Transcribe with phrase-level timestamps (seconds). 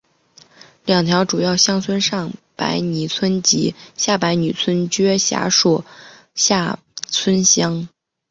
[0.83, 5.83] 两条主要乡村上白泥村及下白泥村均辖属
[6.33, 7.87] 厦村乡。